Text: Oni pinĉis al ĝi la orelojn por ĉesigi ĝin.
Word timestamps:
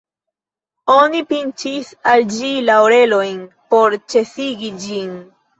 Oni 0.93 1.19
pinĉis 1.33 1.91
al 2.13 2.25
ĝi 2.37 2.49
la 2.71 2.79
orelojn 2.89 3.39
por 3.75 3.99
ĉesigi 4.15 4.73
ĝin. 4.89 5.17